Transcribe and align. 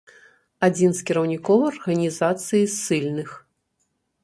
Адзін 0.67 0.95
з 0.99 1.05
кіраўнікоў 1.09 1.67
арганізацыі 1.71 2.65
ссыльных. 2.79 3.29